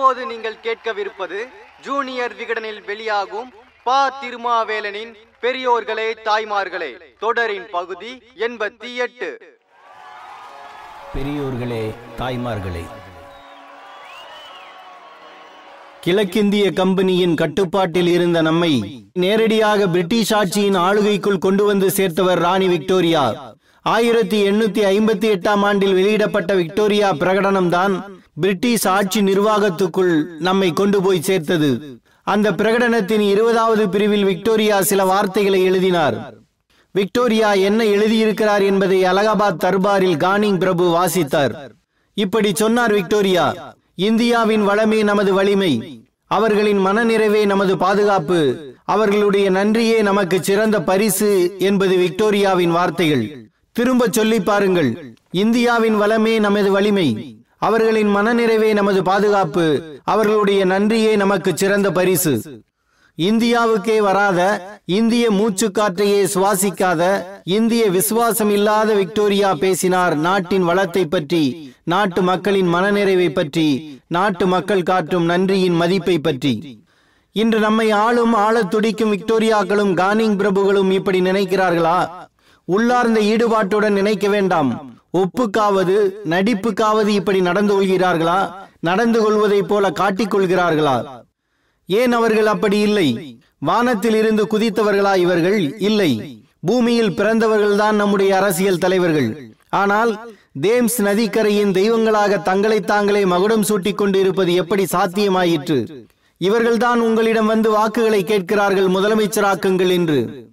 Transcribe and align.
இப்போது 0.00 0.26
நீங்கள் 0.26 0.56
கேட்கவிருப்பது 0.62 1.38
ஜூனியர் 1.82 2.34
விகடனில் 2.36 2.84
வெளியாகும் 2.84 3.48
பா 3.82 4.20
திருமாவேலனின் 4.20 5.10
பெரியோர்களே 5.42 6.06
தாய்மார்களே 6.24 7.16
தொடரின் 7.18 7.66
பகுதி 7.70 8.22
எண்பத்தி 8.36 8.94
எட்டு. 8.94 9.28
பெரியோர்களே 11.14 11.82
தாய்மார்களே. 12.18 12.84
கிழக்கிந்திய 16.00 16.70
கம்பெனியின் 16.70 17.34
கட்டுப்பாட்டில் 17.34 18.06
இருந்த 18.06 18.42
நம்மை 18.42 18.72
நேரடியாக 19.12 19.86
பிரிட்டிஷ் 19.86 20.32
ஆட்சியின் 20.32 20.78
ஆளுகைக்குள் 20.78 21.38
கொண்டு 21.38 21.64
வந்து 21.64 21.90
சேர்த்தவர் 21.90 22.38
ராணி 22.38 22.68
விக்டோரியா. 22.68 23.56
ஆயிரத்தி 23.82 24.40
எண்ணூத்தி 24.50 24.84
ஐம்பத்தி 24.94 25.28
எட்டாம் 25.34 25.64
ஆண்டில் 25.64 25.94
வெளியிடப்பட்ட 25.94 26.54
விக்டோரியா 26.54 27.10
பிரகடனம்தான் 27.12 28.18
பிரிட்டிஷ் 28.36 28.86
ஆட்சி 28.88 29.20
நிர்வாகத்துக்குள் 29.20 30.38
நம்மை 30.38 30.72
கொண்டு 30.72 31.02
போய் 31.02 31.22
சேர்த்தது. 31.22 32.00
அந்த 32.22 32.52
பிரகடனத்தின் 32.52 33.24
இருபதாவது 33.28 33.88
பிரிவில் 33.88 34.24
விக்டோரியா 34.24 34.82
சில 34.82 35.04
வார்த்தைகளை 35.04 35.62
எழுதினார். 35.62 36.34
விக்டோரியா 36.92 37.52
என்ன 37.52 37.84
எழுதியிருக்கிறார் 37.84 38.62
என்பதை 38.62 39.02
அலகாபாத் 39.02 39.60
தர்பாரில் 39.64 40.16
கானிங் 40.16 40.58
பிரபு 40.58 40.84
வாசித்தார். 40.96 41.54
இப்படி 42.14 42.54
சொன்னார் 42.54 42.92
விக்டோரியா 42.92 43.74
இந்தியாவின் 43.94 44.68
வளமே 44.68 45.02
நமது 45.02 45.34
வலிமை 45.34 45.72
அவர்களின் 46.26 46.86
மனநிறைவே 46.86 47.46
நமது 47.46 47.76
பாதுகாப்பு 47.76 48.40
அவர்களுடைய 48.84 49.50
நன்றியே 49.50 50.02
நமக்கு 50.02 50.42
சிறந்த 50.42 50.82
பரிசு 50.82 51.56
என்பது 51.58 51.96
விக்டோரியாவின் 51.96 52.70
வார்த்தைகள். 52.70 53.24
திரும்ப 53.72 54.08
சொல்லி 54.10 54.40
பாருங்கள் 54.40 55.14
இந்தியாவின் 55.30 56.00
வளமே 56.00 56.38
நமது 56.38 56.70
வலிமை 56.70 57.39
அவர்களின் 57.60 58.10
மனநிறைவே 58.16 58.72
நமது 58.72 59.02
பாதுகாப்பு. 59.02 59.66
அவர்களுடைய 60.04 60.64
நன்றியே 60.64 61.16
நமக்கு 61.16 61.50
சிறந்த 61.56 61.88
பரிசு. 61.90 62.34
இந்தியாவுக்கே 63.18 63.96
வராத 63.98 64.40
இந்திய 64.84 65.30
மூச்சு 65.30 65.66
காற்றையே 65.68 66.20
சுவாசிக்காத 66.34 67.02
இந்திய 67.44 67.82
விசுவாசம் 67.86 68.50
இல்லாத 68.50 68.94
விக்டோரியா 68.94 69.54
பேசினார் 69.54 70.16
நாட்டின் 70.16 70.62
வளத்தை 70.62 71.06
பற்றி 71.06 71.72
நாட்டு 71.84 72.22
மக்களின் 72.22 72.74
மனநிறைவை 72.74 73.28
பற்றி 73.34 74.00
நாட்டு 74.06 74.46
மக்கள் 74.46 74.82
காட்டும் 74.82 75.24
நன்றியின் 75.24 75.74
மதிப்பை 75.74 76.18
பற்றி. 76.18 76.54
இன்று 77.32 77.58
நம்மை 77.58 77.90
ஆளும் 77.90 78.32
ஆளத் 78.34 78.70
துடிக்கும் 78.70 79.12
விக்டோரியாக்களும் 79.12 79.92
கானிங் 79.94 80.36
பிரபுகளும் 80.36 80.90
இப்படி 80.90 81.20
நினைக்கிறார்களா? 81.20 81.98
உள்ளார்ந்த 82.64 83.20
ஈடுபாட்டுடன் 83.20 83.98
நினைக்க 84.00 84.28
வேண்டாம். 84.28 84.99
ஒப்புக்காவது 85.18 86.10
நடிப்புக்காவது 86.24 87.06
இப்படி 87.06 87.40
நடந்து 87.40 87.82
கொள்கிறார்களா? 87.82 88.52
நடந்து 88.80 89.22
கொள்வதைப் 89.22 89.68
போல 89.68 89.90
காட்டிக் 89.90 90.34
கொள்கிறார்களா? 90.34 91.24
ஏன் 91.86 92.12
அவர்கள் 92.12 92.46
அப்படி 92.46 92.78
இல்லை? 92.78 93.38
வானத்தில் 93.58 94.14
இருந்து 94.14 94.46
குதித்தவர்களா 94.46 95.16
இவர்கள்? 95.16 95.78
இல்லை. 95.78 96.42
பூமியில் 96.60 97.10
பிறந்தவர்கள்தான் 97.10 97.92
நம்முடைய 97.92 98.36
அரசியல் 98.36 98.78
தலைவர்கள். 98.78 99.54
ஆனால் 99.68 100.32
தேம்ஸ் 100.60 100.98
நதிக்கரையின் 100.98 101.72
தெய்வங்களாக 101.72 102.38
தங்களை 102.38 102.80
தாங்களே 102.80 103.24
மகுடம் 103.24 103.62
சூட்டிக் 103.62 103.98
கொண்டு 103.98 104.20
இருப்பது 104.20 104.54
எப்படி 104.54 104.84
சாத்தியமாயிற்று? 104.84 106.08
இவர்கள்தான் 106.40 106.96
உங்களிடம் 106.96 107.46
வந்து 107.46 107.70
வாக்குகளை 107.70 108.24
கேட்கிறார்கள் 108.24 108.86
முதலமைச்சராக்குங்கள் 108.86 109.90
என்று. 109.90 110.49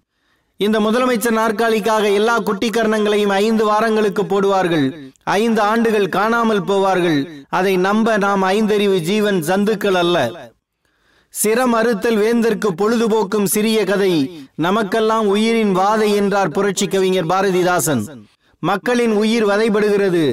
இந்த 0.58 0.80
முதலமைச்சர் 0.80 1.36
நாற்காலிக்காக 1.38 2.14
எல்லா 2.14 2.40
குட்டிக்கரணங்களையும் 2.40 3.34
ஐந்து 3.44 3.66
வாரங்களுக்கு 3.66 4.24
போடுவார்கள். 4.24 5.12
ஐந்து 5.24 5.62
ஆண்டுகள் 5.62 6.10
காணாமல் 6.10 6.64
போவார்கள். 6.64 7.46
அதை 7.50 7.78
நம்ப 7.78 8.18
நாம் 8.18 8.44
ஐந்தறிவு 8.44 9.00
ஜீவன் 9.00 9.42
சந்துக்கள் 9.42 9.94
அல்ல. 9.94 10.18
சிரம் 11.44 11.76
அறுத்தல் 11.80 12.18
வேந்தற்கு 12.18 12.72
பொழுதுபோக்கும் 12.72 13.46
சிறிய 13.46 13.84
கதை. 13.84 14.48
நமக்கெல்லாம் 14.56 15.28
உயிரின் 15.28 15.76
வாதை 15.76 16.16
என்றார் 16.16 16.50
புரட்சி 16.50 16.88
கவிஞர் 16.88 17.26
பாரதிதாசன். 17.26 18.04
மக்களின் 18.60 19.12
உயிர் 19.12 19.48
வதைபடுகிறது. 19.48 20.26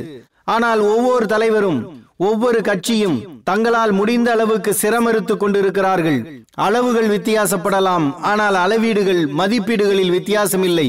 ஆனால் 0.44 0.80
ஒவ்வொரு 0.80 1.26
தலைவரும் 1.26 2.03
ஒவ்வொரு 2.16 2.60
கட்சியும் 2.60 3.16
தங்களால் 3.44 3.92
முடிந்த 3.92 4.28
அளவுக்கு 4.32 4.76
சிரமறுத்து 4.82 5.36
கொண்டிருக்கிறார்கள். 5.36 6.20
அளவுகள் 6.54 7.08
வித்தியாசப்படலாம். 7.08 8.06
ஆனால் 8.32 8.54
அளவீடுகள் 8.54 9.22
மதிப்பீடுகளில் 9.40 10.10
வித்தியாசம் 10.10 10.62
இல்லை 10.62 10.88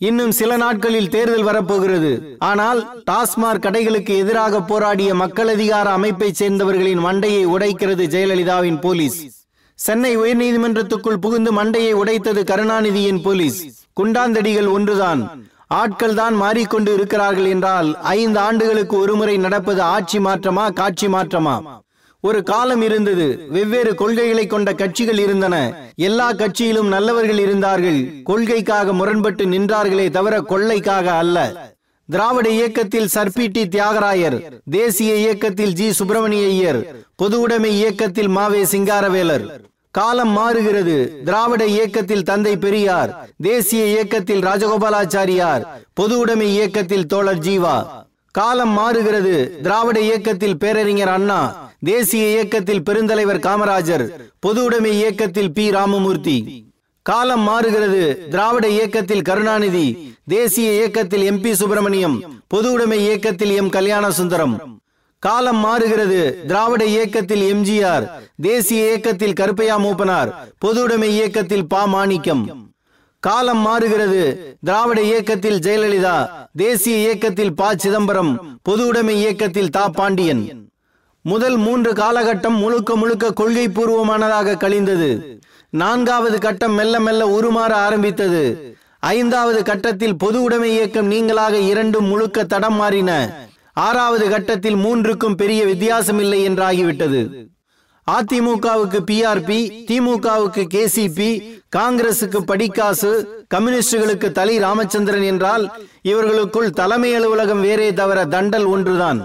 இன்னும் 0.00 0.30
சில 0.30 0.56
நாட்களில் 0.56 1.08
தேர்தல் 1.08 1.42
வரப்போகிறது. 1.42 2.36
ஆனால் 2.38 2.80
டாஸ்மாக் 3.10 3.64
கடைகளுக்கு 3.64 4.12
எதிராக 4.16 4.60
போராடிய 4.62 5.14
மக்கள் 5.14 5.48
அதிகார 5.48 5.90
அமைப்பைச் 5.90 6.42
சேர்ந்தவர்களின் 6.42 7.02
மண்டையை 7.06 7.42
உடைக்கிறது 7.46 8.04
ஜெயலலிதாவின் 8.14 8.80
போலீஸ். 8.80 9.18
சென்னை 9.74 10.18
உயர்நீதிமன்றத்துக்குள் 10.18 11.22
புகுந்து 11.24 11.52
மண்டையை 11.52 11.92
உடைத்தது 11.92 12.42
கருணாநிதியின் 12.42 13.22
போலீஸ். 13.22 13.58
குண்டாந்தடிகள் 14.00 14.70
ஒன்றுதான். 14.70 15.22
ஆட்கள் 15.70 16.14
தான் 16.14 16.34
மாறிக்கொண்டு 16.34 16.94
இருக்கிறார்கள் 16.94 17.44
என்றால் 17.44 17.96
ஐந்து 18.02 18.38
ஆண்டுகளுக்கு 18.38 18.96
ஒருமுறை 18.98 19.36
நடப்பது 19.36 19.82
ஆட்சி 19.82 20.18
மாற்றமா 20.18 20.72
காட்சி 20.72 21.06
மாற்றமா? 21.06 21.56
ஒரு 22.20 22.42
காலம் 22.42 22.82
இருந்தது 22.82 23.26
வெவ்வேறு 23.48 23.94
கொள்கைகளை 23.94 24.46
கொண்ட 24.46 24.72
கட்சிகள் 24.72 25.18
இருந்தன. 25.18 25.56
எல்லா 25.94 26.32
கட்சியிலும் 26.32 26.88
நல்லவர்கள் 26.88 27.38
இருந்தார்கள். 27.38 28.22
கொள்கைக்காக 28.24 28.92
முரண்பட்டு 28.92 29.44
நின்றார்களே 29.46 30.10
தவிர 30.10 30.40
கொள்ளைக்காக 30.40 31.06
அல்ல. 31.22 31.36
திராவிட 32.06 32.48
இயக்கத்தில் 32.48 33.12
சர்பிடி 33.14 33.62
தியாகராயர் 33.74 34.38
தேசிய 34.70 35.14
இயக்கத்தில் 35.14 35.72
ஜி 35.72 35.92
சுப்பிரமணிய 35.92 36.46
ஐயர் 36.46 36.80
பொது 37.16 37.40
உடைமை 37.40 37.72
இயக்கத்தில் 37.78 38.30
மாவே 38.36 38.62
சிங்காரவேலர். 38.72 39.44
காலம் 39.98 40.28
மாறுகிறது. 40.28 41.22
திராவிட 41.24 41.66
இயக்கத்தில் 41.66 42.22
தந்தை 42.22 42.56
பெரியார் 42.56 43.10
தேசிய 43.42 43.86
இயக்கத்தில் 43.86 44.40
ராஜகோபாலாச்சாரியார் 44.40 45.62
பொது 45.92 46.18
உடைமை 46.18 46.48
இயக்கத்தில் 46.52 47.06
தோழர் 47.06 47.38
ஜீவா. 47.38 47.76
காலம் 48.30 48.68
மாறுகிறது. 48.68 49.60
திராவிட 49.62 50.00
இயக்கத்தில் 50.00 50.58
பேரறிஞர் 50.58 51.08
அண்ணா 51.08 51.40
தேசிய 51.78 52.30
இயக்கத்தில் 52.30 52.82
பெருந்தலைவர் 52.82 53.40
காமராஜர் 53.40 54.04
பொது 54.38 54.64
உடைமை 54.64 54.92
இயக்கத்தில் 54.92 55.52
பி. 55.52 55.70
ராமமூர்த்தி. 55.70 56.36
காலம் 57.02 57.40
மாறுகிறது. 57.40 58.02
திராவிட 58.30 58.68
இயக்கத்தில் 58.68 59.22
கருணாநிதி 59.22 59.86
தேசிய 60.26 60.72
இயக்கத்தில் 60.72 61.22
எம். 61.22 61.40
பி. 61.40 61.54
சுப்பிரமணியம் 61.54 62.42
பொது 62.46 62.72
உடைமை 62.72 63.00
இயக்கத்தில் 63.00 63.50
எம். 63.50 63.68
கல்யாண 63.68 64.10
சுந்தரம் 64.10 64.80
காலம் 65.18 65.56
மாறுகிறது. 65.56 66.20
திராவிட 66.46 66.84
இயக்கத்தில் 66.84 67.44
எம்ஜிஆர் 67.52 68.04
தேசிய 68.42 68.86
இயக்கத்தில் 68.86 69.38
கருப்பையா 69.40 69.76
மூப்பனார் 69.84 70.30
பொது 70.58 70.82
உடைமை 70.82 71.08
இயக்கத்தில் 71.14 71.66
பா 71.66 71.84
மாணிக்கம். 71.84 72.44
காலம் 73.22 73.58
மாறுகிறது. 73.58 74.22
திராவிட 74.64 75.00
இயக்கத்தில் 75.02 75.58
ஜெயலலிதா 75.58 76.16
தேசிய 76.56 76.96
இயக்கத்தில் 76.96 77.54
பா 77.54 77.74
சிதம்பரம் 77.74 78.60
பொது 78.62 78.86
உடைமை 78.86 79.16
இயக்கத்தில் 79.16 79.70
தா 79.70 79.88
பாண்டியன். 79.88 80.44
முதல் 81.24 81.56
மூன்று 81.56 81.92
காலகட்டம் 81.92 82.58
முழுக்க 82.64 82.96
முழுக்க 82.96 83.32
கொள்கை 83.32 83.66
பூர்வமானதாக 83.68 84.56
கழிந்தது. 84.56 85.10
நான்காவது 85.70 86.38
கட்டம் 86.40 86.72
மெல்ல 86.72 87.00
மெல்ல 87.00 87.22
உருமாற 87.38 87.72
ஆரம்பித்தது. 87.86 88.44
ஐந்தாவது 88.98 89.60
கட்டத்தில் 89.64 90.16
பொது 90.16 90.38
உடைமை 90.42 90.70
இயக்கம் 90.70 91.10
நீங்களாக 91.10 91.54
இரண்டும் 91.72 92.04
முழுக்க 92.04 92.44
தடம் 92.44 92.74
மாறின. 92.74 93.10
ஆறாவது 93.86 94.26
கட்டத்தில் 94.28 94.78
மூன்றுக்கும் 94.84 95.38
பெரிய 95.40 95.60
வித்தியாசம் 95.64 96.20
இல்லை 96.24 96.40
என்றாகிவிட்டது. 96.48 97.20
அதிமுகவுக்கு 98.06 98.98
பிஆர்பி 99.08 99.58
திமுகவுக்கு 99.88 100.62
கேசிபி 100.74 101.30
காங்கிரசுக்கு 101.76 102.38
படிக்காசு 102.50 103.10
கம்யூனிஸ்டுகளுக்கு 103.54 104.28
தலி 104.38 104.54
ராமச்சந்திரன் 104.58 105.26
என்றால் 105.32 105.64
இவர்களுக்குள் 106.02 106.70
தலைமை 106.80 107.10
அலுவலகம் 107.14 107.60
வேறே 107.60 107.88
தவிர 108.00 108.18
தண்டல் 108.34 108.66
ஒன்றுதான். 108.74 109.20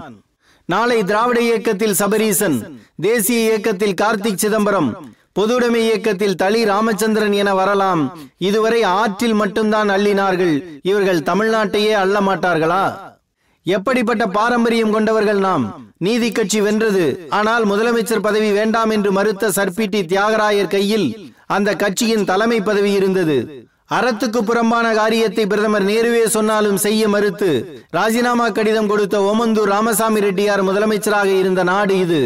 நாளை 0.68 0.98
திராவிட 1.04 1.38
இயக்கத்தில் 1.48 1.98
சபரீசன் 2.00 2.58
தேசிய 3.06 3.40
இயக்கத்தில் 3.48 3.98
கார்த்திக் 4.02 4.42
சிதம்பரம் 4.42 4.90
பொதுவுடைமை 5.38 5.82
இயக்கத்தில் 5.88 6.38
தளி 6.42 6.60
ராமச்சந்திரன் 6.64 7.34
என 7.42 7.54
வரலாம். 7.60 8.02
இதுவரை 8.48 8.82
ஆற்றில் 8.98 9.36
மட்டும்தான் 9.42 9.90
அள்ளினார்கள். 9.96 10.54
இவர்கள் 10.82 11.26
தமிழ்நாட்டையே 11.30 11.94
அள்ள 12.02 12.20
மாட்டார்களா 12.20 12.84
எப்படிப்பட்ட 13.66 14.26
பாரம்பரியம் 14.26 14.90
கொண்டவர்கள் 14.90 15.38
நாம்? 15.38 15.64
நீதி 15.98 16.32
கட்சி 16.32 16.60
வென்றது. 16.60 17.28
ஆனால் 17.28 17.64
முதலமைச்சர் 17.64 18.26
பதவி 18.26 18.50
வேண்டாம் 18.50 18.90
என்று 18.90 19.12
மறுத்த 19.12 19.50
சர்பிடி 19.50 20.00
தியாகராயர் 20.06 20.66
கையில் 20.66 21.06
அந்த 21.46 21.76
கட்சியின் 21.76 22.24
தலைமை 22.24 22.60
பதவி 22.60 22.92
இருந்தது. 22.92 23.36
அறத்துக்கு 23.90 24.38
புறம்பான 24.38 24.94
காரியத்தை 24.94 25.46
பிரதமர் 25.46 25.84
நேருவே 25.84 26.24
சொன்னாலும் 26.26 26.76
செய்ய 26.76 27.08
மறுத்து 27.08 27.50
ராஜினாமா 27.90 28.48
கடிதம் 28.48 28.86
கொடுத்த 28.86 29.20
ஓமந்தூர் 29.20 29.68
ராமசாமி 29.68 30.20
ரெட்டியார் 30.20 30.62
முதலமைச்சராக 30.62 31.24
இருந்த 31.24 31.62
நாடு 31.62 31.98
இது. 31.98 32.20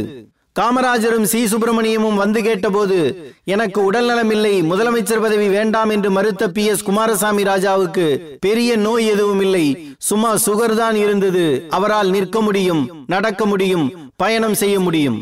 காமராஜரும் 0.59 1.23
சி. 1.23 1.47
சுப்பிரமணியமும் 1.47 2.15
வந்து 2.15 2.43
கேட்டபோது 2.43 2.97
எனக்கு 3.45 3.85
உடல்நலம் 3.85 4.31
இல்லை 4.31 4.63
முதலமைச்சர் 4.63 5.21
பதவி 5.21 5.49
வேண்டாம் 5.49 5.89
என்று 5.89 6.11
மறுத்த 6.11 6.49
பி. 6.49 6.65
எஸ். 6.65 6.83
குமாரசாமி 6.83 7.43
ராஜாவுக்கு 7.43 8.07
பெரிய 8.41 8.77
நோய் 8.77 9.07
எதுவும் 9.07 9.41
இல்லை 9.41 9.67
சும்மா 9.99 10.35
சுகர் 10.47 10.75
தான் 10.75 10.95
இருந்தது. 10.95 11.45
அவரால் 11.71 12.11
நிற்க 12.11 12.41
முடியும் 12.41 12.83
நடக்க 13.07 13.47
முடியும் 13.47 13.87
பயணம் 14.17 14.55
செய்ய 14.55 14.81
முடியும். 14.81 15.19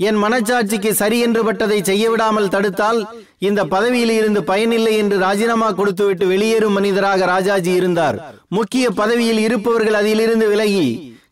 என் 0.00 0.18
மனச்சாட்சிக்கு 0.24 0.90
சரி 0.90 1.20
என்று 1.20 1.44
பட்டதை 1.44 1.82
செய்ய 1.82 2.10
விடாமல் 2.10 2.48
தடுத்தால் 2.48 3.00
இந்த 3.38 3.64
பதவியில் 3.64 4.10
இருந்து 4.10 4.44
பயனில்லை 4.44 4.96
என்று 4.96 5.18
ராஜினாமா 5.18 5.72
கொடுத்துவிட்டு 5.72 6.26
வெளியேறும் 6.26 6.72
மனிதராக 6.72 7.24
ராஜாஜி 7.24 7.72
இருந்தார். 7.72 8.16
முக்கிய 8.48 8.90
பதவியில் 8.90 9.38
இருப்பவர்கள் 9.38 9.94
அதிலிருந்து 9.94 10.48
விலகி 10.48 10.86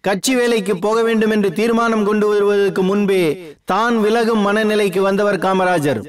கட்சி 0.05 0.33
வேலைக்கு 0.39 0.75
போக 0.85 0.99
வேண்டும் 1.07 1.33
என்று 1.37 1.49
தீர்மானம் 1.59 2.05
கொண்டு 2.09 2.27
வருவதற்கு 2.31 2.83
முன்பே 2.89 3.23
தான் 3.73 3.97
விலகும் 4.05 4.43
மனநிலைக்கு 4.47 5.01
வந்தவர் 5.07 5.39
காமராஜர். 5.45 6.01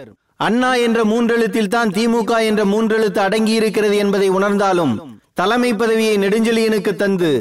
அண்ணா 0.47 0.71
என்ற 0.87 0.99
மூன்றெழுத்தில் 1.11 1.71
தான் 1.75 1.89
திமுக 1.95 2.31
என்ற 2.49 2.61
மூன்றெழுத்து 2.73 3.19
அடங்கி 3.27 3.53
இருக்கிறது 3.59 3.95
என்பதை 4.03 4.27
உணர்ந்தாலும் 4.37 4.93
தலைமை 5.39 5.71
பதவியை 5.81 6.15
நெடுஞ்செழியனுக்கு 6.23 6.91
தந்து 7.01 7.31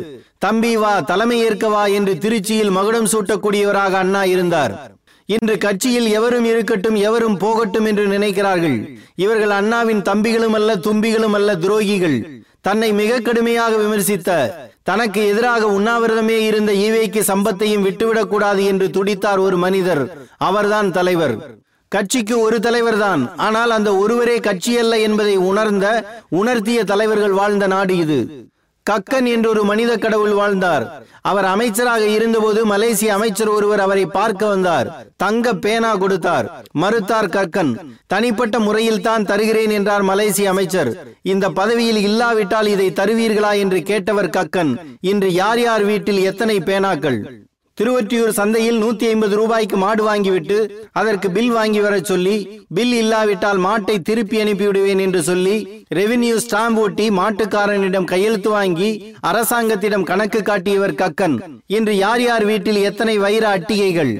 தம்பி 0.44 0.72
வா 0.82 0.94
தலைமை 1.10 1.38
ஏற்க 1.46 1.66
வா 1.74 1.84
என்று 1.98 2.12
திருச்சியில் 2.24 2.74
மகுடம் 2.76 3.10
சூட்டக்கூடியவராக 3.12 3.94
அண்ணா 4.02 4.22
இருந்தார். 4.34 4.74
இன்று 5.28 5.54
கட்சியில் 5.64 6.08
எவரும் 6.18 6.46
இருக்கட்டும் 6.50 6.98
எவரும் 7.08 7.38
போகட்டும் 7.42 7.86
என்று 7.90 8.04
நினைக்கிறார்கள். 8.14 8.76
இவர்கள் 9.24 9.54
அண்ணாவின் 9.60 10.02
தம்பிகளும் 10.08 10.56
அல்ல 10.58 10.76
தும்பிகளும் 10.86 11.36
அல்ல 11.38 11.56
துரோகிகள். 11.64 12.18
தன்னை 12.66 12.90
மிக 13.00 13.18
கடுமையாக 13.26 13.72
விமர்சித்த 13.82 14.30
தனக்கு 14.88 15.20
எதிராக 15.30 15.62
உண்ணாவிரதமே 15.78 16.36
இருந்த 16.48 16.72
ஈவேக்கு 16.86 17.20
சம்பத்தையும் 17.30 17.86
விட்டுவிடக்கூடாது 17.86 18.62
என்று 18.72 18.86
துடித்தார் 18.96 19.40
ஒரு 19.46 19.56
மனிதர். 19.64 20.02
அவர்தான் 20.48 20.88
தலைவர். 20.98 21.34
கட்சிக்கு 21.92 22.34
ஒரு 22.46 22.56
தலைவர் 22.66 22.98
தான் 22.98 23.22
ஆனால் 23.46 23.70
அந்த 23.76 23.90
ஒருவரே 24.02 24.36
கட்சி 24.46 24.72
அல்ல 24.82 24.94
என்பதை 25.06 25.36
உணர்ந்த 25.50 25.86
உணர்த்திய 26.40 26.80
தலைவர்கள் 26.92 27.38
வாழ்ந்த 27.40 27.66
நாடு 27.74 27.96
இது. 28.04 28.18
கக்கன் 28.90 29.26
என்று 29.26 29.48
ஒரு 29.50 29.64
மனித 29.64 29.96
கடவுள் 29.96 30.32
வாழ்ந்தார். 30.32 30.84
அவர் 31.22 31.44
அமைச்சராக 31.44 32.06
இருந்தபோது 32.06 32.60
மலேசிய 32.66 33.14
அமைச்சர் 33.14 33.48
ஒருவர் 33.48 33.80
அவரை 33.80 34.06
பார்க்க 34.06 34.46
வந்தார். 34.46 34.88
தங்க 35.16 35.54
பேனா 35.54 35.96
கொடுத்தார். 35.96 36.46
மறுத்தார் 36.82 37.32
கக்கன் 37.36 37.72
தனிப்பட்ட 38.06 38.58
முறையில் 38.58 39.04
தான் 39.08 39.24
தருகிறேன் 39.24 39.70
என்றார் 39.70 40.02
மலேசிய 40.02 40.50
அமைச்சர். 40.50 40.90
இந்த 41.22 41.48
பதவியில் 41.50 42.00
இல்லாவிட்டால் 42.02 42.66
இதை 42.66 42.88
தருவீர்களா? 42.90 43.52
என்று 43.58 43.80
கேட்டவர் 43.90 44.34
கக்கன் 44.36 44.72
இன்று 45.00 45.32
யார் 45.32 45.60
யார் 45.60 45.84
வீட்டில் 45.84 46.22
எத்தனை 46.22 46.58
பேனாக்கள்? 46.60 47.20
திருவொற்றியூர் 47.78 48.28
சந்தையில் 48.28 48.82
நூத்தி 48.82 49.06
ஐம்பது 49.08 49.36
ரூபாய்க்கு 49.36 49.76
மாடு 49.76 50.02
வாங்கிவிட்டு 50.08 50.56
அதற்கு 50.92 51.30
பில் 51.30 51.50
வாங்கி 51.50 51.80
வர 51.80 52.00
சொல்லி 52.00 52.64
பில் 52.74 52.92
இல்லாவிட்டால் 52.92 53.60
மாட்டை 53.66 53.96
திருப்பி 54.02 54.42
அனுப்பிவிடுவேன் 54.42 54.98
என்று 54.98 55.22
சொல்லி 55.22 55.84
ரெவின்யூ 55.94 56.36
ஸ்டாம்ப் 56.46 56.78
ஒட்டி 56.78 57.10
மாட்டுக்காரனிடம் 57.10 58.04
கையெழுத்து 58.04 58.50
வாங்கி 58.50 58.90
அரசாங்கத்திடம் 59.20 60.02
கணக்கு 60.02 60.42
காட்டியவர் 60.42 60.94
கக்கன். 60.94 61.36
இன்று 61.66 61.96
யார் 61.96 62.22
யார் 62.22 62.44
வீட்டில் 62.44 62.80
எத்தனை 62.82 63.18
வைர 63.18 63.48
அட்டிகைகள்? 63.48 64.12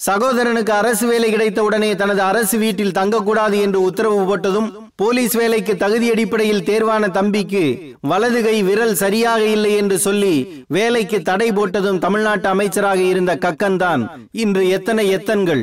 சகோதரனுக்கு 0.00 0.72
அரசு 0.72 1.06
வேலை 1.06 1.30
கிடைத்த 1.30 1.62
உடனே 1.62 1.94
தனது 1.94 2.22
அரசு 2.22 2.58
வீட்டில் 2.58 2.96
தங்கக்கூடாது 2.98 3.60
என்று 3.60 3.82
உத்தரவு 3.82 4.20
போட்டதும் 4.24 4.70
போலீஸ் 4.98 5.36
வேலைக்கு 5.36 5.76
தகுதி 5.76 6.10
அடிப்படையில் 6.10 6.62
தேர்வான 6.62 7.10
தம்பிக்கு 7.10 7.62
வலது 8.00 8.42
கை 8.42 8.62
விரல் 8.62 8.94
சரியாக 8.94 9.44
இல்லை 9.44 9.76
என்று 9.76 9.98
சொல்லி 9.98 10.64
வேலைக்கு 10.68 11.22
தடை 11.22 11.52
போட்டதும் 11.52 11.98
தமிழ்நாட்டு 11.98 12.48
அமைச்சராக 12.48 13.00
இருந்த 13.02 13.36
கக்கன்தான் 13.36 14.02
இன்று 14.32 14.68
எத்தனை 14.68 15.16
எத்தன்கள்? 15.16 15.62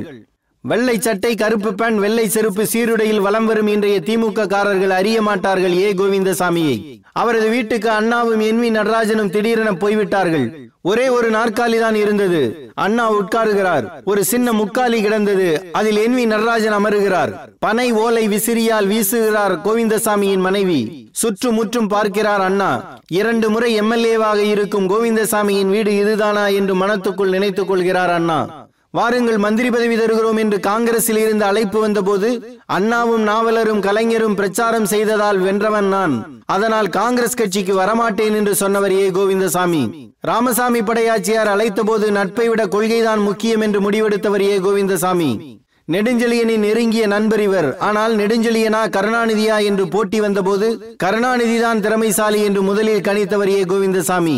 வெள்ளை 0.64 1.00
சட்டை 1.00 1.36
கருப்பு 1.36 1.72
பேன் 1.72 1.96
வெள்ளை 1.96 2.28
செருப்பு 2.28 2.66
சீருடையில் 2.66 3.20
வலம் 3.20 3.46
வரும் 3.46 3.68
இன்றைய 3.68 4.00
திமுக 4.00 4.48
காரர்கள் 4.48 4.90
அறிய 4.90 5.22
மாட்டார்கள் 5.22 5.74
ஏ. 5.74 5.94
கோவிந்தசாமியை. 5.94 6.76
அவரது 7.14 7.50
வீட்டுக்கு 7.50 7.90
அண்ணாவும் 7.90 8.40
என் 8.40 8.60
வி 8.60 8.70
நடராஜனும் 8.72 9.30
திடீரென 9.30 9.74
போய்விட்டார்கள். 9.74 10.61
ஒரே 10.84 11.10
ஒரு 11.10 11.32
நாற்காலி 11.32 11.80
தான் 11.80 11.96
இருந்தது. 11.96 12.72
அண்ணா 12.74 13.14
உட்காருகிறார். 13.14 13.86
ஒரு 14.04 14.24
சின்ன 14.24 14.52
முக்காலி 14.52 15.02
கிடந்தது. 15.02 15.70
அதில் 15.72 15.96
என் 15.96 16.16
வி 16.16 16.26
நடராஜன் 16.26 16.72
அமருகிறார். 16.72 17.32
பனை 17.60 17.92
ஓலை 17.92 18.28
விசிறியால் 18.28 18.88
வீசுகிறார் 18.88 19.56
கோவிந்தசாமியின் 19.66 20.40
மனைவி. 20.40 21.10
சுற்று 21.12 21.52
முற்றும் 21.52 21.88
பார்க்கிறார் 21.88 22.42
அண்ணா. 22.42 23.00
இரண்டு 23.08 23.50
முறை 23.50 23.82
எம்எல்ஏவாக 23.82 24.36
இருக்கும் 24.36 24.90
கோவிந்தசாமியின் 24.90 25.70
வீடு 25.70 25.98
இதுதானா 25.98 26.48
என்று 26.48 26.76
மனத்துக்குள் 26.76 27.30
நினைத்துக் 27.30 27.68
கொள்கிறார் 27.68 28.10
அண்ணா. 28.10 28.70
வாருங்கள் 28.94 29.38
மந்திரி 29.38 29.70
பதவி 29.70 29.98
தருகிறோம் 29.98 30.38
என்று 30.38 30.60
காங்கிரஸில் 30.60 31.18
இருந்து 31.18 31.46
அழைப்பு 31.46 31.80
வந்தபோது 31.80 32.30
அண்ணாவும் 32.66 33.24
நாவலரும் 33.28 33.80
கலைஞரும் 33.80 34.36
பிரச்சாரம் 34.36 34.86
செய்ததால் 34.86 35.38
வென்றவன் 35.38 35.88
நான். 35.88 36.44
அதனால் 36.46 36.90
காங்கிரஸ் 36.90 37.34
கட்சிக்கு 37.34 37.76
வரமாட்டேன் 37.76 38.36
என்று 38.36 38.56
சொன்னவர் 38.56 38.92
ஏ. 38.92 39.10
கோவிந்தசாமி. 39.10 40.12
ராமசாமி 40.20 40.82
படையாச்சியார் 40.82 41.46
அழைத்த 41.46 41.84
போது 41.84 42.12
நட்பை 42.12 42.50
விட 42.50 42.68
கொள்கைதான் 42.68 43.22
முக்கியம் 43.24 43.62
என்று 43.62 43.82
முடிவெடுத்தவர் 43.82 44.42
ஏ. 44.42 44.58
கோவிந்தசாமி. 44.58 45.60
நெடுஞ்செழியனின் 45.92 46.58
நெருங்கிய 46.58 47.08
நண்பர் 47.08 47.40
இவர். 47.40 47.78
ஆனால் 47.78 48.16
நெடுஞ்செழியனா 48.16 48.90
கருணாநிதியா 48.90 49.64
என்று 49.64 49.88
போட்டி 49.88 50.20
வந்தபோது 50.20 50.96
கருணாநிதிதான் 51.04 51.80
திறமைசாலி 51.80 52.44
என்று 52.44 52.62
முதலில் 52.62 53.02
கணித்தவர் 53.02 53.50
ஏ. 53.50 53.64
கோவிந்தசாமி. 53.64 54.38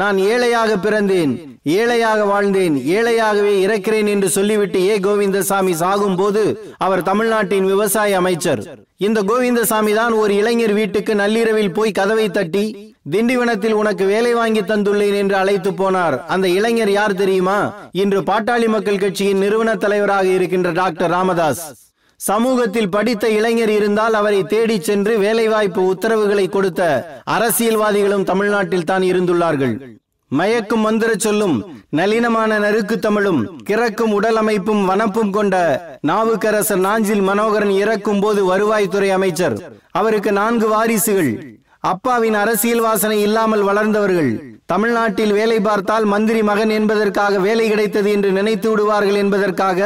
நான் 0.00 0.18
ஏழையாக 0.18 0.76
பிறந்தேன் 0.76 1.32
ஏழையாக 1.62 2.20
வாழ்ந்தேன் 2.24 2.76
ஏழையாகவே 2.96 3.52
இறக்கிறேன் 3.64 4.08
என்று 4.08 4.28
சொல்லிவிட்டு 4.28 4.78
ஏ 4.88 4.94
கோவிந்தசாமி 4.98 5.72
சாகும் 5.72 6.16
போது 6.16 6.74
அவர் 6.78 7.02
தமிழ்நாட்டின் 7.02 7.64
விவசாய 7.64 8.16
அமைச்சர். 8.16 8.62
இந்த 8.96 9.22
கோவிந்தசாமி 9.22 9.92
தான் 9.92 10.12
ஒரு 10.12 10.32
இளைஞர் 10.34 10.72
வீட்டுக்கு 10.72 11.14
நள்ளிரவில் 11.14 11.72
போய் 11.72 11.96
கதவை 12.00 12.26
தட்டி 12.30 12.64
திண்டிவனத்தில் 13.10 13.78
உனக்கு 13.82 14.04
வேலை 14.04 14.32
வாங்கி 14.34 14.60
தந்துள்ளேன் 14.60 15.16
என்று 15.22 15.36
அழைத்து 15.36 15.70
போனார். 15.70 16.16
அந்த 16.26 16.48
இளைஞர் 16.48 16.90
யார் 16.90 17.14
தெரியுமா? 17.14 17.58
இன்று 17.92 18.20
பாட்டாளி 18.20 18.68
மக்கள் 18.68 19.02
கட்சியின் 19.04 19.38
நிறுவன 19.38 19.76
தலைவராக 19.76 20.26
இருக்கின்ற 20.26 20.70
டாக்டர் 20.70 21.10
ராமதாஸ். 21.10 21.91
சமூகத்தில் 22.26 22.92
படித்த 22.94 23.24
இளைஞர் 23.36 23.72
இருந்தால் 23.76 24.14
அவரை 24.18 24.40
தேடி 24.52 24.76
சென்று 24.88 25.12
வேலைவாய்ப்பு 25.22 25.82
உத்தரவுகளை 25.92 26.44
கொடுத்த 26.48 26.82
அரசியல்வாதிகளும் 27.36 28.28
தமிழ்நாட்டில் 28.30 28.88
தான் 28.90 29.04
இருந்துள்ளார்கள். 29.10 29.74
மயக்கும் 30.30 30.84
மந்திர 30.86 31.10
சொல்லும் 31.24 31.56
நளினமான 31.98 32.58
நறுக்கு 32.64 32.96
தமிழும் 33.06 33.40
கிறக்கும் 33.70 34.14
உடல் 34.18 34.38
அமைப்பும் 34.42 34.84
வனப்பும் 34.90 35.32
கொண்ட 35.36 35.56
நாவுக்கரசர் 36.10 36.84
நாஞ்சில் 36.86 37.24
மனோகரன் 37.30 37.74
இறக்கும் 37.82 38.22
போது 38.24 38.42
வருவாய்த்துறை 38.52 39.10
அமைச்சர். 39.18 39.56
அவருக்கு 40.00 40.32
நான்கு 40.40 40.68
வாரிசுகள். 40.74 41.32
அப்பாவின் 41.92 42.38
அரசியல் 42.44 42.82
வாசனை 42.86 43.18
இல்லாமல் 43.26 43.66
வளர்ந்தவர்கள். 43.68 44.32
தமிழ்நாட்டில் 44.72 45.32
வேலை 45.38 45.60
பார்த்தால் 45.60 46.04
மந்திரி 46.12 46.42
மகன் 46.50 46.72
என்பதற்காக 46.78 47.38
வேலை 47.46 47.64
கிடைத்தது 47.70 48.08
என்று 48.16 48.30
நினைத்து 48.38 48.68
விடுவார்கள் 48.70 49.18
என்பதற்காக 49.22 49.78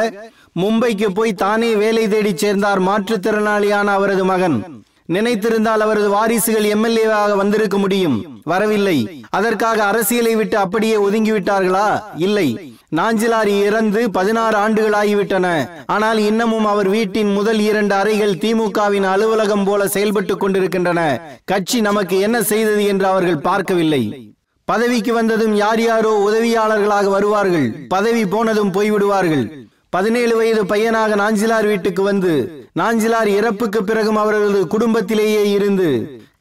மும்பைக்கு 0.57 1.07
போய் 1.07 1.33
தானே 1.33 1.75
வேலை 1.75 2.07
தேடி 2.07 2.37
சேர்ந்தார் 2.37 2.81
மாற்றுத்திறனாளியான 2.81 3.83
அவரது 3.83 4.25
மகன். 4.25 4.83
நினைத்திருந்தால் 5.09 5.83
அவரது 5.85 6.09
வாரிசுகள் 6.09 6.63
எம்எல்ஏவாக 6.63 7.35
வந்திருக்க 7.35 7.77
முடியும். 7.77 8.41
வரவில்லை. 8.43 9.23
அதற்காக 9.29 9.83
அரசியலை 9.83 10.35
விட்டு 10.35 10.57
அப்படியே 10.57 10.95
ஒதுங்கிவிட்டார்களா? 10.95 12.01
இல்லை. 12.15 12.75
நாஞ்சிலார் 12.95 13.45
இறந்து 13.45 14.11
பதினாறு 14.11 14.55
ஆண்டுகள் 14.55 15.07
ஆகிவிட்டன 15.07 15.69
ஆனால் 15.85 16.17
இன்னமும் 16.17 16.65
அவர் 16.65 16.89
வீட்டின் 16.89 17.31
முதல் 17.31 17.59
இரண்டு 17.59 17.95
அறைகள் 17.95 18.33
திமுகவின் 18.33 19.03
அலுவலகம் 19.03 19.63
போல 19.63 19.85
செயல்பட்டுக் 19.85 20.39
கொண்டிருக்கின்றன. 20.39 21.21
கட்சி 21.45 21.81
நமக்கு 21.81 22.19
என்ன 22.19 22.41
செய்தது 22.41 22.85
என்று 22.85 23.05
அவர்கள் 23.05 23.37
பார்க்கவில்லை. 23.37 24.33
பதவிக்கு 24.65 25.13
வந்ததும் 25.13 25.55
யார் 25.55 25.81
யாரோ 25.81 26.13
உதவியாளர்களாக 26.29 27.09
வருவார்கள். 27.09 27.73
பதவி 27.87 28.25
போனதும் 28.25 28.71
போய்விடுவார்கள். 28.71 29.65
பதினேழு 29.93 30.33
வயது 30.37 30.63
பையனாக 30.71 31.15
நாஞ்சிலார் 31.21 31.67
வீட்டுக்கு 31.71 32.03
வந்து 32.03 32.33
நாஞ்சிலார் 32.79 33.29
இறப்புக்கு 33.39 33.79
பிறகும் 33.83 34.19
அவர்களது 34.23 34.61
குடும்பத்திலேயே 34.73 35.43
இருந்து 35.51 35.89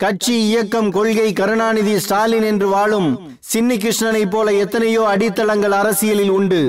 கட்சி 0.02 0.34
இயக்கம் 0.48 0.88
கொள்கை 0.96 1.28
கருணாநிதி 1.32 1.94
ஸ்டாலின் 2.04 2.46
என்று 2.50 2.66
வாழும் 2.68 3.08
சின்னி 3.52 3.76
கிருஷ்ணனை 3.82 4.22
போல 4.30 4.52
எத்தனையோ 4.62 5.02
அடித்தளங்கள் 5.12 5.74
அரசியலில் 5.80 6.32
உண்டு. 6.38 6.60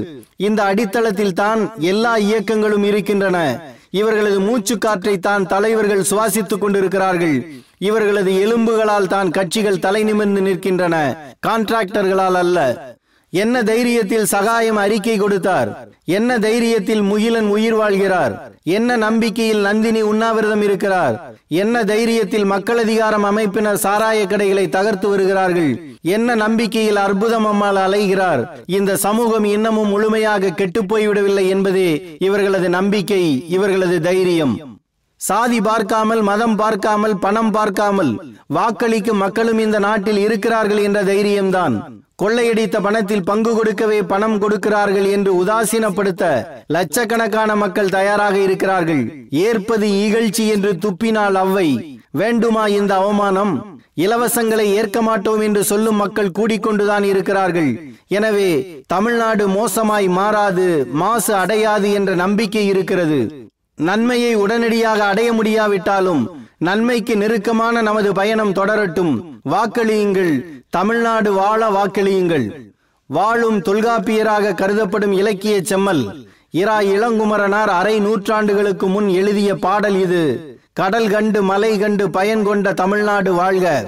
இந்த 0.48 0.60
அடித்தளத்தில் 0.64 1.38
தான் 1.42 1.62
எல்லா 1.92 2.14
இயக்கங்களும் 2.28 2.84
இருக்கின்றன. 2.84 3.38
இவர்களது 4.00 4.40
மூச்சு 4.40 4.76
காற்றை 4.78 5.16
தான் 5.20 5.48
தலைவர்கள் 5.54 6.08
சுவாசித்துக் 6.10 6.64
கொண்டிருக்கிறார்கள். 6.64 7.38
இவர்களது 7.88 8.32
எலும்புகளால் 8.44 9.12
தான் 9.16 9.30
கட்சிகள் 9.30 9.84
தலை 9.86 10.04
நிமிர்ந்து 10.04 10.42
நிற்கின்றன. 10.42 10.96
கான்ட்ராக்டர்களால் 11.48 12.40
அல்ல. 12.44 12.60
என்ன 13.34 13.62
தைரியத்தில் 13.64 14.28
சகாயம் 14.34 14.78
அறிக்கை 14.78 15.16
கொடுத்தார்? 15.18 15.70
என்ன 16.06 16.38
தைரியத்தில் 16.38 17.02
முகிலன் 17.02 17.50
உயிர் 17.56 17.76
வாழ்கிறார்? 17.80 18.34
என்ன 18.64 18.96
நம்பிக்கையில் 18.96 19.62
நந்தினி 19.62 20.02
உண்ணாவிரதம் 20.02 20.62
இருக்கிறார்? 20.62 21.16
என்ன 21.48 21.84
தைரியத்தில் 21.84 22.46
மக்கள் 22.46 22.78
அதிகாரம் 22.78 23.24
அமைப்பினர் 23.24 23.82
சாராய 23.84 24.28
கடைகளை 24.28 24.70
தகர்த்து 24.70 25.10
வருகிறார்கள்? 25.10 25.72
என்ன 26.02 26.36
நம்பிக்கையில் 26.36 26.96
அற்புதம் 26.96 27.46
அம்மாள் 27.46 27.82
அலைகிறார்? 27.86 28.44
இந்த 28.66 28.96
சமூகம் 28.96 29.44
இன்னமும் 29.44 29.90
முழுமையாக 29.90 30.54
கெட்டுப்போய்விடவில்லை 30.62 31.46
என்பதே 31.48 32.18
இவர்களது 32.20 32.70
நம்பிக்கை 32.70 33.24
இவர்களது 33.48 34.00
தைரியம். 34.02 34.56
சாதி 35.22 35.62
பார்க்காமல் 35.62 36.22
மதம் 36.22 36.56
பார்க்காமல் 36.56 37.20
பணம் 37.20 37.52
பார்க்காமல் 37.52 38.12
வாக்களிக்கும் 38.54 39.24
மக்களும் 39.26 39.60
இந்த 39.60 39.80
நாட்டில் 39.80 40.18
இருக்கிறார்கள் 40.18 40.78
என்ற 40.78 41.00
தைரியம்தான். 41.04 41.78
கொள்ளையடித்த 42.22 42.78
பணத்தில் 42.86 43.26
பங்கு 43.30 43.52
கொடுக்கவே 43.56 43.98
பணம் 44.12 44.38
கொடுக்கிறார்கள் 44.44 45.08
என்று 45.16 45.32
உதாசீனப்படுத்த 45.42 46.24
லட்சக்கணக்கான 46.76 47.50
மக்கள் 47.64 47.92
தயாராக 47.98 48.36
இருக்கிறார்கள். 48.46 49.04
ஏற்பது 49.48 49.88
இகழ்ச்சி 50.06 50.46
என்று 50.54 50.72
துப்பினால் 50.86 51.38
அவ்வை 51.42 51.68
வேண்டுமா 52.22 52.64
இந்த 52.78 52.94
அவமானம்? 53.02 53.54
இலவசங்களை 54.06 54.66
ஏற்க 54.80 54.98
மாட்டோம் 55.02 55.44
என்று 55.48 55.62
சொல்லும் 55.72 56.02
மக்கள் 56.04 56.36
கூடிக்கொண்டுதான் 56.40 57.06
இருக்கிறார்கள். 57.12 57.72
எனவே 58.18 58.50
தமிழ்நாடு 58.94 59.46
மோசமாய் 59.58 60.10
மாறாது 60.20 60.68
மாசு 61.04 61.34
அடையாது 61.44 61.92
என்ற 62.00 62.12
நம்பிக்கை 62.24 62.66
இருக்கிறது. 62.74 63.22
நன்மையை 63.90 64.34
உடனடியாக 64.44 65.00
அடைய 65.12 65.30
முடியாவிட்டாலும் 65.40 66.22
நன்மைக்கு 66.58 67.16
நெருக்கமான 67.16 67.82
நமது 67.82 68.14
பயணம் 68.14 68.54
தொடரட்டும். 68.54 69.24
வாக்களியுங்கள். 69.46 70.44
தமிழ்நாடு 70.70 71.34
வாழ 71.34 71.70
வாக்களியுங்கள். 71.70 72.74
வாழும் 73.06 73.62
தொல்காப்பியராக 73.62 74.54
கருதப்படும் 74.54 75.12
இலக்கிய 75.12 75.62
செம்மல். 75.62 76.28
இரா 76.50 76.80
இளங்குமரனார் 76.80 77.66
அரை 77.66 78.00
நூற்றாண்டுகளுக்கு 78.00 78.88
முன் 78.88 79.08
எழுதிய 79.08 79.56
பாடல் 79.56 79.96
இது. 79.96 80.24
கடல் 80.74 81.10
கண்டு 81.10 81.44
மலை 81.44 81.78
கண்டு 81.78 82.10
பயன் 82.10 82.44
கொண்ட 82.44 82.74
தமிழ்நாடு 82.74 83.34
வாழ்க. 83.34 83.86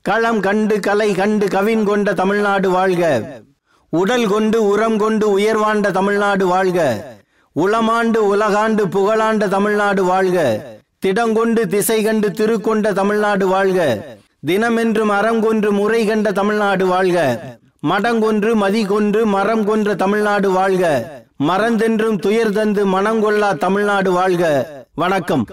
களம் 0.00 0.40
கண்டு 0.40 0.80
கலை 0.80 1.14
கண்டு 1.14 1.48
கவின் 1.48 1.84
கொண்ட 1.84 2.14
தமிழ்நாடு 2.14 2.70
வாழ்க. 2.70 3.40
உடல் 3.88 4.26
கொண்டு 4.26 4.66
உரம் 4.66 4.98
கொண்டு 4.98 5.38
உயர்வாண்ட 5.38 5.90
தமிழ்நாடு 5.90 6.46
வாழ்க. 6.46 7.04
உளமாண்டு 7.56 8.20
உலகாண்டு 8.34 8.84
புகழாண்ட 8.86 9.48
தமிழ்நாடு 9.48 10.04
வாழ்க. 10.04 10.64
திடங்கொண்டு 11.04 11.68
திசை 11.68 12.02
கண்டு 12.02 12.28
திருக்கொண்ட 12.28 12.92
தமிழ்நாடு 12.92 13.46
வாழ்க. 13.46 14.06
தினமென்றும் 14.46 15.10
அறங்கொன்று 15.10 15.70
முறை 15.70 16.06
கண்ட 16.06 16.32
தமிழ்நாடு 16.32 16.86
வாழ்க. 16.86 17.18
மடங்கொன்று 17.88 18.54
மதி 18.54 18.84
கொன்று 18.84 19.26
மரம் 19.26 19.64
கொன்ற 19.64 19.94
தமிழ்நாடு 19.94 20.50
வாழ்க. 20.50 20.84
மறந்தென்றும் 21.48 22.18
துயர் 22.18 22.52
தந்து 22.52 22.86
மனங்கொள்ளா 22.86 23.56
தமிழ்நாடு 23.56 24.12
வாழ்க. 24.12 24.44
வணக்கம். 24.94 25.46